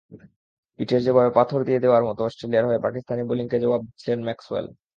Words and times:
ইটের 0.79 1.01
জবাব 1.07 1.27
পাথর 1.37 1.59
দিয়ে 1.67 1.83
দেওয়ার 1.83 2.03
মতো 2.09 2.21
অস্ট্রেলিয়ার 2.23 2.67
হয়ে 2.67 2.83
পাকিস্তানি 2.85 3.21
বোলিংকে 3.29 3.57
জবাব 3.63 3.81
দিচ্ছিলেন 3.87 4.19
ম্যাক্সওয়েল। 4.27 4.67